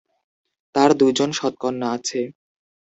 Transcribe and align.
তার 0.75 0.89
দুইজন 0.99 1.29
সৎ 1.31 1.53
কন্যা 1.57 1.87
আছে। 1.95 2.19